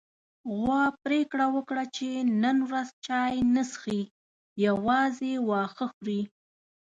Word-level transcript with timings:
غوا 0.59 0.83
پرېکړه 1.03 1.45
وکړه 1.55 1.83
چې 1.95 2.09
نن 2.43 2.57
ورځ 2.69 2.89
چای 3.05 3.35
نه 3.53 3.63
څښي، 3.71 4.01
يوازې 4.65 5.33
واښه 5.49 5.85
خوري. 5.93 6.21